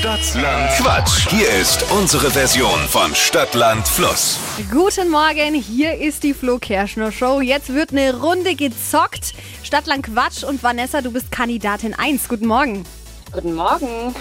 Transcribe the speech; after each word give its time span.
Stadtland 0.00 0.70
Quatsch. 0.78 1.28
Hier 1.28 1.50
ist 1.60 1.84
unsere 1.92 2.30
Version 2.30 2.80
von 2.88 3.14
Stadtland 3.14 3.86
Fluss. 3.86 4.38
Guten 4.70 5.10
Morgen, 5.10 5.52
hier 5.52 5.94
ist 5.98 6.22
die 6.22 6.32
Flo 6.32 6.58
Kerschner 6.58 7.12
Show. 7.12 7.42
Jetzt 7.42 7.74
wird 7.74 7.90
eine 7.90 8.18
Runde 8.18 8.54
gezockt. 8.54 9.34
Stadtland 9.62 10.06
Quatsch 10.06 10.42
und 10.42 10.62
Vanessa, 10.62 11.02
du 11.02 11.10
bist 11.10 11.30
Kandidatin 11.30 11.92
1. 11.92 12.30
Guten 12.30 12.46
Morgen. 12.46 12.86
Guten 13.30 13.52
Morgen. 13.52 14.14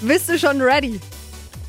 Bist 0.00 0.30
du 0.30 0.38
schon 0.38 0.62
ready? 0.62 0.98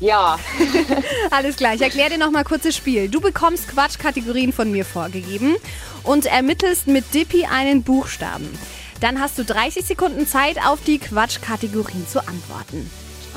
Ja, 0.00 0.38
Alles 1.30 1.56
klar, 1.56 1.74
ich 1.74 1.82
erkläre 1.82 2.08
dir 2.08 2.18
nochmal 2.18 2.44
kurz 2.44 2.62
das 2.62 2.76
Spiel. 2.76 3.10
Du 3.10 3.20
bekommst 3.20 3.68
Quatschkategorien 3.68 4.54
von 4.54 4.72
mir 4.72 4.86
vorgegeben 4.86 5.56
und 6.02 6.24
ermittelst 6.24 6.86
mit 6.86 7.12
Dippy 7.12 7.44
einen 7.44 7.82
Buchstaben. 7.82 8.58
Dann 9.02 9.20
hast 9.20 9.36
du 9.36 9.44
30 9.44 9.84
Sekunden 9.84 10.26
Zeit, 10.26 10.56
auf 10.66 10.78
die 10.82 10.98
Quatschkategorien 10.98 12.08
zu 12.08 12.26
antworten. 12.26 12.90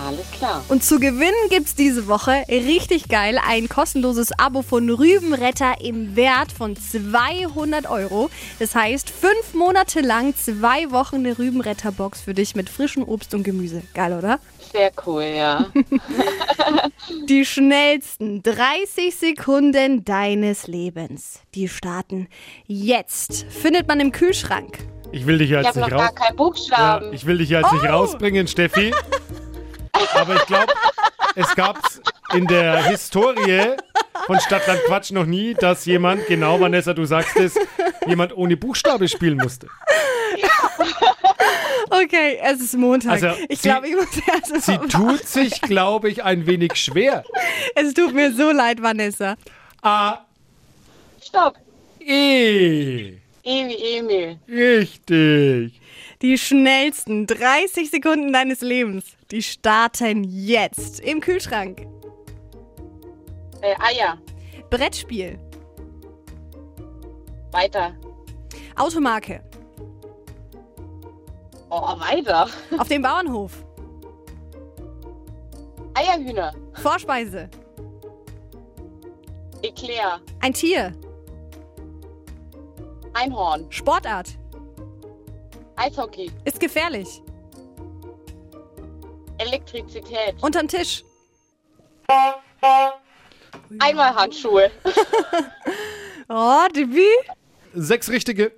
Alles 0.08 0.30
klar. 0.32 0.64
Und 0.70 0.84
zu 0.84 1.00
gewinnen 1.00 1.34
gibt's 1.50 1.76
diese 1.76 2.08
Woche 2.08 2.44
richtig 2.50 3.08
geil 3.10 3.40
ein 3.48 3.70
kostenloses 3.70 4.32
Abo 4.38 4.62
von 4.62 4.90
Rübenretter 4.90 5.82
im 5.82 6.16
Wert 6.16 6.52
von 6.52 6.76
200 6.76 7.90
Euro. 7.90 8.30
Das 8.60 8.76
heißt, 8.76 9.10
fünf 9.10 9.54
Monate 9.54 10.02
lang 10.02 10.36
zwei 10.36 10.92
Wochen 10.92 11.18
eine 11.18 11.38
Rübenretter-Box 11.38 12.22
für 12.22 12.34
dich 12.34 12.56
mit 12.56 12.70
frischem 12.70 13.04
Obst 13.04 13.34
und 13.34 13.44
Gemüse. 13.44 13.82
Geil, 13.94 14.14
oder? 14.18 14.40
Sehr 14.72 14.92
cool, 15.06 15.24
ja. 15.24 15.66
Die 17.28 17.46
schnellsten 17.46 18.42
30 18.44 19.16
Sekunden 19.16 20.06
deines 20.06 20.68
Lebens. 20.68 21.40
Die 21.56 21.68
starten 21.68 22.28
jetzt. 22.68 23.46
Findet 23.50 23.88
man 23.88 24.00
im 24.00 24.12
Kühlschrank. 24.12 24.80
Ich 25.12 25.26
will 25.26 25.40
dich 25.40 25.52
Ich 25.52 25.58
jetzt 25.58 25.68
habe 25.68 25.80
noch 25.82 25.88
nicht 25.88 25.98
gar 25.98 26.08
raus. 26.08 26.16
keinen 26.16 26.28
Ja, 26.30 26.44
Buchstaben. 26.44 27.14
ich 27.14 27.26
will 27.26 27.38
dich 27.40 27.50
jetzt 27.50 27.74
nicht 27.74 27.84
rausbringen, 27.86 28.48
Steffi. 28.48 28.92
Aber 30.16 30.36
ich 30.36 30.46
glaube, 30.46 30.74
es 31.36 31.56
gab 31.56 31.80
in 32.34 32.48
der 32.48 32.84
Historie 32.86 33.76
von 34.26 34.40
Stadtland 34.40 34.82
Quatsch 34.86 35.12
noch 35.12 35.26
nie, 35.26 35.54
dass 35.54 35.86
jemand, 35.86 36.26
genau 36.28 36.60
Vanessa, 36.60 36.94
du 36.94 37.06
sagst 37.06 37.36
es, 37.38 37.56
jemand 38.08 38.36
ohne 38.36 38.58
Buchstabe 38.58 39.08
spielen 39.08 39.38
musste. 39.38 39.68
Okay, 41.90 42.40
es 42.42 42.62
ist 42.62 42.78
Montag. 42.78 43.12
Also, 43.12 43.28
ich 43.50 43.60
sie- 43.60 43.68
glaube, 43.70 43.88
ich 43.88 43.96
muss 43.96 44.08
erst 44.28 44.66
Sie 44.66 44.78
tut 44.88 45.28
sich, 45.28 45.60
glaube 45.62 46.10
ich, 46.10 46.24
ein 46.24 46.46
wenig 46.48 46.76
schwer. 46.76 47.24
Es 47.76 47.94
tut 47.94 48.14
mir 48.14 48.32
so 48.34 48.52
leid, 48.52 48.82
Vanessa. 48.82 49.36
A, 49.82 50.20
Stopp. 51.22 51.56
E. 52.00 53.16
E 53.44 53.68
wie 53.68 53.98
Emil. 53.98 54.38
Richtig. 54.48 55.81
Die 56.22 56.38
schnellsten 56.38 57.26
30 57.26 57.90
Sekunden 57.90 58.32
deines 58.32 58.62
Lebens, 58.62 59.06
die 59.32 59.42
starten 59.42 60.24
jetzt 60.24 61.00
im 61.00 61.20
Kühlschrank. 61.20 61.88
Äh, 63.62 63.74
Eier. 63.80 64.18
Brettspiel, 64.70 65.38
Weiter. 67.52 67.94
Automarke, 68.78 69.42
Oh, 71.70 71.82
weiter. 72.00 72.48
auf 72.78 72.88
dem 72.88 73.02
Bauernhof, 73.02 73.52
Eierhühner. 75.94 76.54
Vorspeise, 76.74 77.50
Eclair. 79.62 80.20
ein 80.40 80.54
Tier, 80.54 80.94
Einhorn. 83.14 83.66
Sportart, 83.70 84.38
Eishockey. 85.76 86.32
ist 86.46 86.60
gefährlich, 86.60 87.22
Elektrizität. 89.38 90.36
unterm 90.42 90.68
Tisch, 90.68 91.04
Einmal 93.80 94.14
Handschuhe. 94.16 94.70
oh, 96.30 96.68
Debbie. 96.76 97.06
Sechs 97.74 98.10
richtige. 98.10 98.52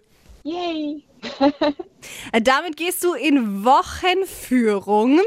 Yay. 0.44 1.04
Äh, 2.34 2.42
Damit 2.42 2.76
gehst 2.76 3.04
du 3.04 3.14
in 3.14 3.64
Wochenführung. 3.64 5.22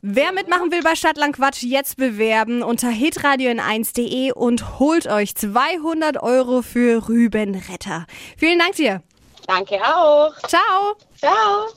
Wer 0.00 0.32
mitmachen 0.32 0.70
will 0.70 0.82
bei 0.82 0.94
Stadtland 0.94 1.36
Quatsch, 1.36 1.62
jetzt 1.62 1.96
bewerben 1.96 2.62
unter 2.62 2.88
hitradio 2.88 3.50
in 3.50 3.60
1.de 3.60 4.32
und 4.32 4.78
holt 4.78 5.08
euch 5.08 5.34
200 5.34 6.22
Euro 6.22 6.62
für 6.62 7.08
Rübenretter. 7.08 8.06
Vielen 8.36 8.58
Dank 8.60 8.76
dir. 8.76 9.02
Danke 9.50 9.80
auch. 9.84 10.32
Ciao. 10.46 10.94
Ciao. 11.18 11.70